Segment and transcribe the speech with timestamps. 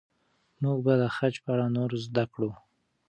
[0.61, 2.51] موږ به د خج په اړه نور زده کړو.